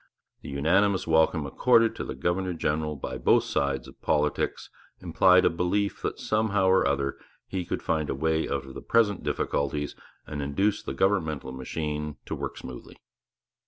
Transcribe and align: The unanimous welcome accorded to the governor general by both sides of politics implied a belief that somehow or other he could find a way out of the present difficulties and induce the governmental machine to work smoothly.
The 0.41 0.49
unanimous 0.49 1.05
welcome 1.05 1.45
accorded 1.45 1.95
to 1.95 2.03
the 2.03 2.15
governor 2.15 2.53
general 2.55 2.95
by 2.95 3.19
both 3.19 3.43
sides 3.43 3.87
of 3.87 4.01
politics 4.01 4.71
implied 4.99 5.45
a 5.45 5.49
belief 5.51 6.01
that 6.01 6.19
somehow 6.19 6.65
or 6.69 6.87
other 6.87 7.17
he 7.45 7.63
could 7.65 7.83
find 7.83 8.09
a 8.09 8.15
way 8.15 8.49
out 8.49 8.65
of 8.65 8.73
the 8.73 8.81
present 8.81 9.21
difficulties 9.21 9.95
and 10.25 10.41
induce 10.41 10.81
the 10.81 10.95
governmental 10.95 11.51
machine 11.51 12.15
to 12.25 12.33
work 12.33 12.57
smoothly. 12.57 12.97